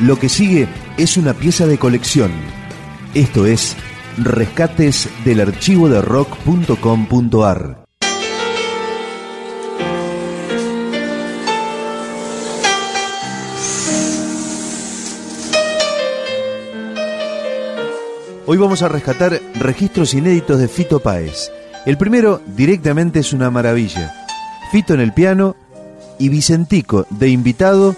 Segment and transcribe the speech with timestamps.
[0.00, 0.68] Lo que sigue
[0.98, 2.30] es una pieza de colección.
[3.14, 3.74] Esto es
[4.18, 7.86] Rescates del archivo de rock.com.ar.
[18.48, 21.50] Hoy vamos a rescatar registros inéditos de Fito Páez.
[21.86, 24.12] El primero directamente es una maravilla.
[24.70, 25.56] Fito en el piano
[26.18, 27.96] y Vicentico de invitado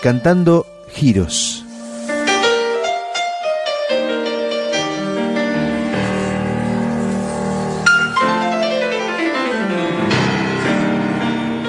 [0.00, 1.64] cantando giros.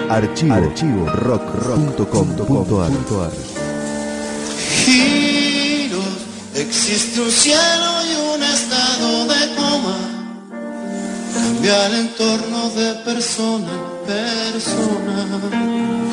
[0.10, 1.06] Archivo, archivo.
[1.10, 3.32] Rock, rock.com.ar
[4.86, 6.06] Giros,
[6.54, 9.98] existe un cielo y un estado de coma.
[11.34, 13.72] Cambia el entorno de persona
[14.08, 16.05] en persona.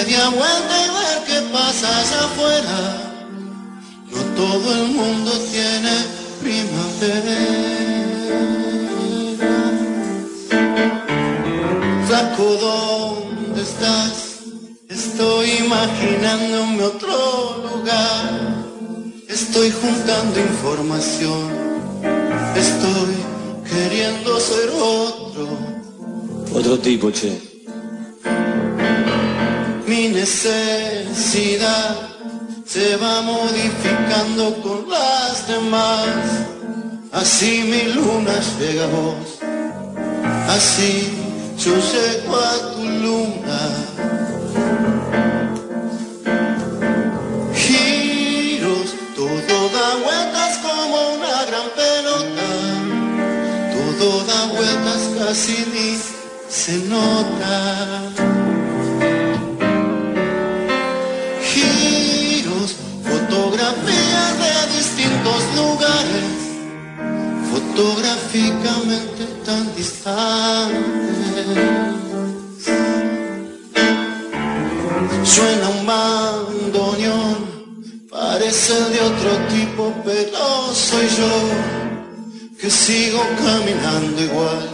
[0.00, 3.12] Dar media vuelta y ver qué pasa allá afuera.
[4.10, 5.92] No todo el mundo tiene
[6.40, 7.38] primavera.
[12.06, 14.40] Flaco, ¿dónde estás?
[14.88, 18.64] Estoy imaginándome otro lugar.
[19.28, 21.50] Estoy juntando información.
[22.56, 23.14] Estoy
[23.68, 25.48] queriendo ser otro.
[26.52, 27.49] Otro tipo, che.
[30.20, 31.96] Necesidad
[32.66, 36.04] se va modificando con las demás.
[37.10, 39.38] Así mi luna llega a vos.
[40.46, 41.08] Así
[41.64, 43.60] yo llego a tu luna.
[47.54, 52.48] Giros, todo da vueltas como una gran pelota.
[53.72, 55.98] Todo da vueltas casi ni
[56.50, 58.29] se nota.
[75.24, 77.36] Suena un bandoneón,
[78.10, 81.32] parece de otro tipo, pero soy yo
[82.60, 84.68] que sigo caminando igual,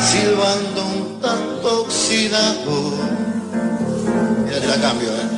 [0.00, 2.92] silbando un tanto oxidado.
[4.50, 5.28] Ya te la cambio, ¿eh?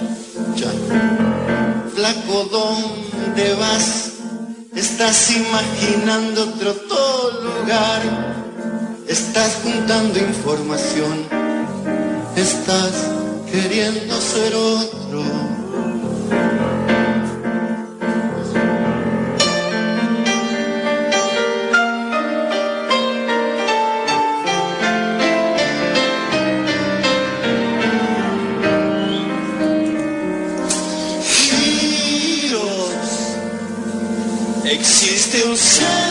[0.57, 0.71] Ya.
[1.95, 4.13] Flaco, ¿dónde vas?
[4.75, 8.44] Estás imaginando otro lugar.
[9.15, 11.25] Estás juntando información.
[12.35, 12.95] Estás
[13.49, 15.23] queriendo ser otro.
[34.65, 36.04] Existe un cielo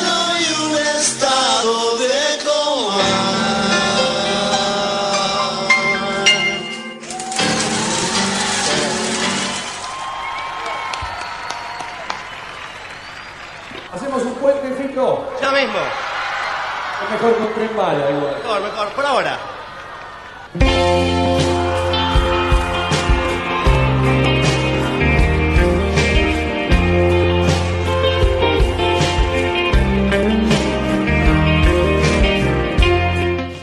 [17.64, 18.62] mejor igual.
[18.64, 18.90] Mejor.
[18.96, 19.40] Por ahora.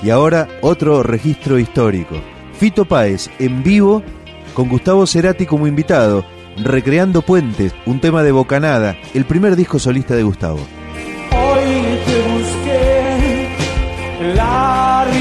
[0.02, 2.16] Y ahora otro registro histórico.
[2.58, 4.02] Fito Páez en vivo
[4.54, 6.24] con Gustavo Cerati como invitado,
[6.56, 10.79] recreando Puentes, un tema de Bocanada, el primer disco solista de Gustavo.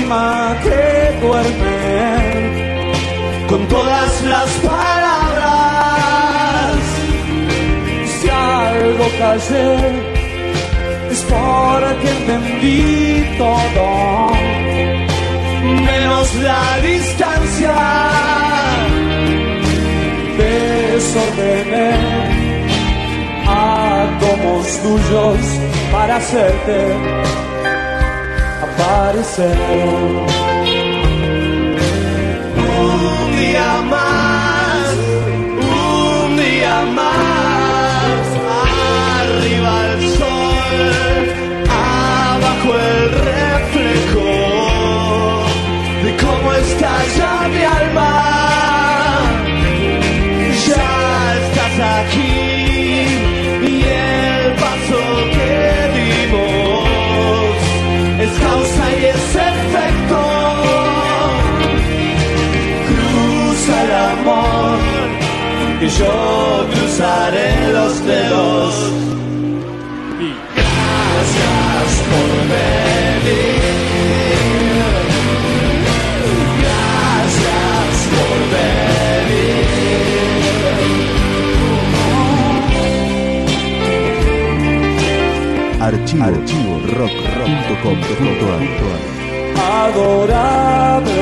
[0.09, 1.77] Que duerme
[3.47, 5.97] con todas las palabras.
[8.19, 9.75] Si algo callé
[11.11, 14.31] es porque entendí todo,
[15.63, 17.75] menos la distancia.
[20.39, 21.91] Desordené
[23.47, 25.39] átomos tuyos
[25.91, 26.77] para hacerte
[28.79, 29.57] aparecer.
[32.79, 34.08] Un día más,
[65.87, 68.75] yo cruzaré los dedos.
[70.19, 73.59] Y gracias por venir.
[76.59, 79.69] Gracias por venir.
[85.81, 87.53] Archivo, Archivo rock, rock,
[89.57, 90.09] Adorable
[90.99, 91.19] puente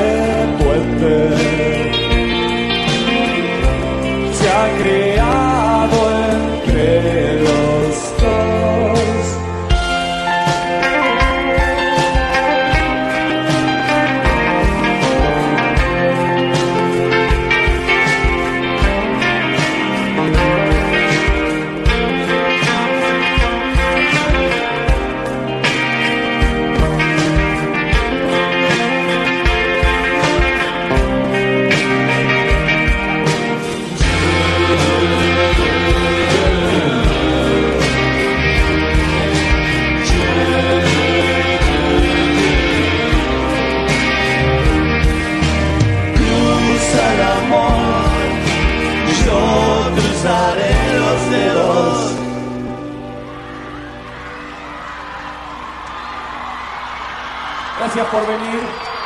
[57.78, 58.97] Gracias por venir.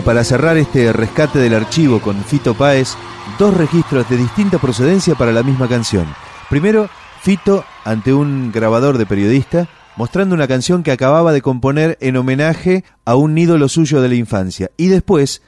[0.00, 2.94] Y para cerrar este rescate del archivo con Fito Páez,
[3.38, 6.06] dos registros de distinta procedencia para la misma canción.
[6.48, 6.88] Primero,
[7.20, 12.82] Fito ante un grabador de periodista mostrando una canción que acababa de componer en homenaje
[13.04, 14.70] a un ídolo suyo de la infancia.
[14.78, 15.42] Y después,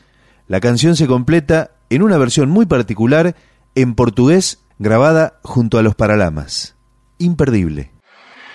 [0.48, 3.34] la canción se completa en una versión muy particular
[3.74, 6.76] en portugués grabada junto a los Paralamas.
[7.16, 7.90] Imperdible.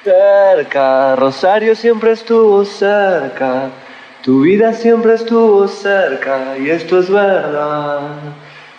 [0.04, 3.72] cerca, Rosario siempre estuvo cerca,
[4.28, 8.02] tu vida siempre estuvo cerca y esto es verdad.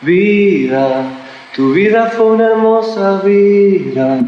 [0.03, 1.05] Vida,
[1.57, 4.19] tu vida fue una hermosa vida,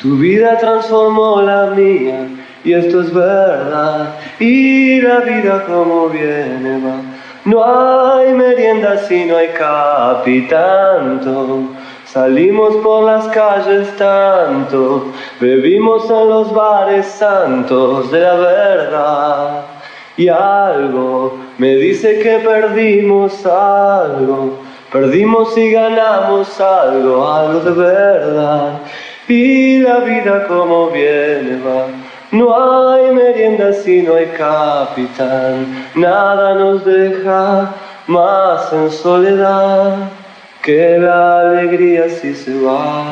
[0.00, 2.28] tu vida transformó la mía
[2.64, 4.14] y esto es verdad.
[4.40, 6.96] Y la vida como viene va,
[7.44, 10.94] no hay merienda si no hay capitanto.
[12.06, 19.73] Salimos por las calles tanto, bebimos en los bares santos de la verdad.
[20.16, 21.38] Y algo.
[21.58, 24.58] Me dice que perdimos algo,
[24.92, 28.80] perdimos y ganamos algo, algo de verdad.
[29.28, 31.86] Y la vida como viene va,
[32.30, 37.72] no hay merienda si no hay capitán, nada nos deja
[38.06, 40.10] más en soledad
[40.62, 43.04] que la alegría si se va.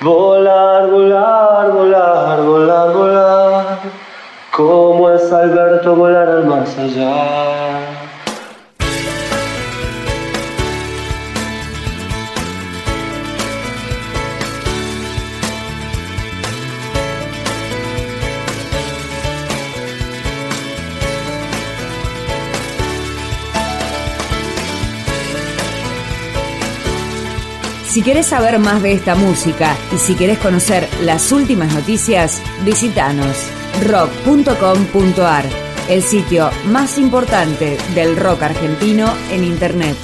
[0.00, 3.78] Volar, volar, volar, volar, volar,
[4.58, 7.78] ¿Cómo es Alberto volar al más allá?
[27.88, 33.36] Si quieres saber más de esta música y si quieres conocer las últimas noticias, visítanos
[33.80, 35.44] rock.com.ar,
[35.88, 39.96] el sitio más importante del rock argentino en internet.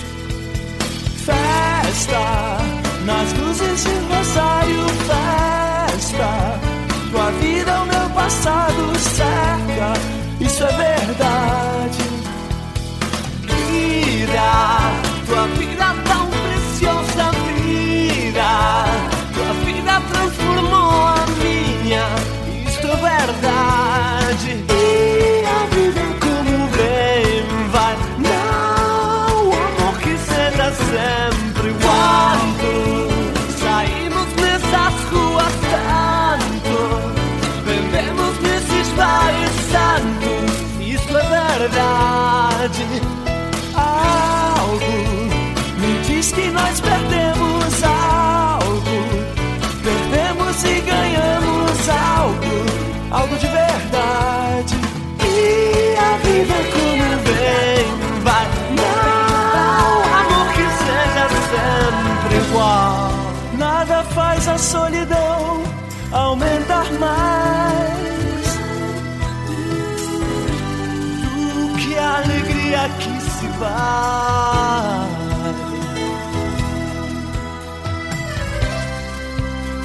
[73.65, 75.09] Vai.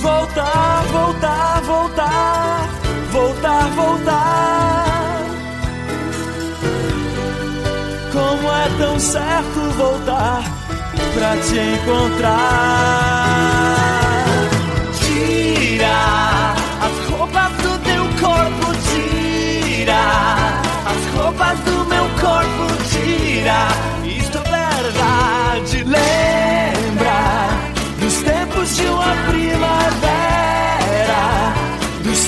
[0.01, 2.69] Voltar, voltar, voltar,
[3.11, 4.89] voltar, voltar.
[8.11, 10.43] Como é tão certo voltar
[11.13, 12.39] pra te encontrar.
[14.99, 16.28] Tira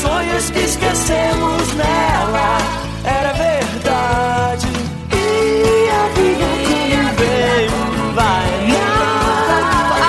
[0.01, 2.57] sonhos que esquecemos nela.
[3.03, 4.67] Era verdade.
[5.13, 7.69] E a vida como vem,
[8.15, 8.51] vai.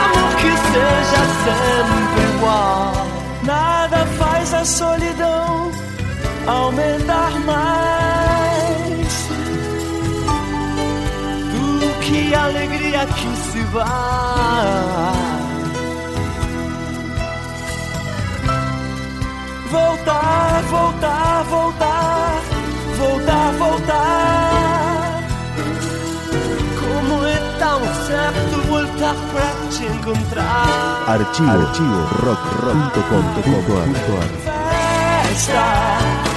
[0.04, 2.92] Amor que seja sempre igual.
[3.42, 5.70] Nada faz a solidão
[6.46, 9.12] aumentar mais
[11.52, 14.11] do que a alegria que se vai.
[19.72, 22.42] Voltar, voltar, voltar,
[22.98, 25.22] voltar, voltar.
[26.78, 31.04] Como é tão certo voltar pra te encontrar.
[31.08, 32.42] Archivo, archivo rock.
[35.24, 35.64] Festa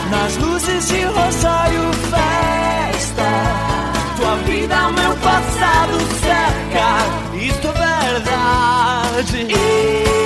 [0.10, 3.32] nas luzes de Rosário, festa.
[4.16, 6.88] Tua vida, meu passado cerca,
[7.36, 7.74] isto é
[8.14, 9.40] verdade.
[9.50, 10.25] E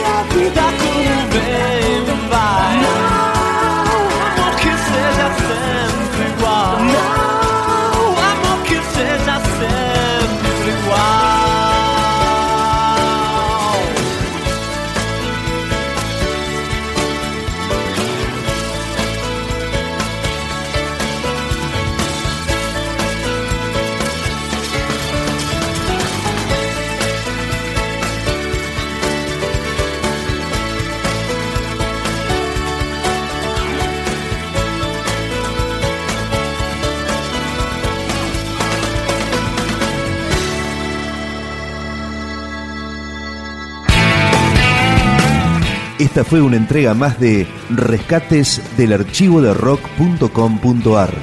[46.19, 51.13] Esta fue una entrega más de Rescates del archivo de rock.com.ar.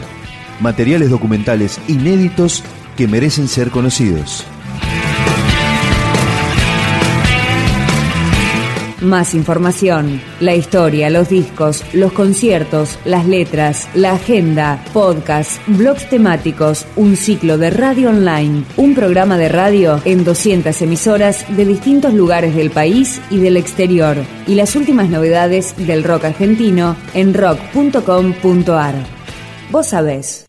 [0.60, 2.64] Materiales documentales inéditos
[2.96, 4.46] que merecen ser conocidos.
[9.00, 16.86] Más información, la historia, los discos, los conciertos, las letras, la agenda, podcast, blogs temáticos,
[16.96, 22.56] un ciclo de radio online, un programa de radio en 200 emisoras de distintos lugares
[22.56, 28.94] del país y del exterior, y las últimas novedades del rock argentino en rock.com.ar.
[29.70, 30.45] Vos sabés.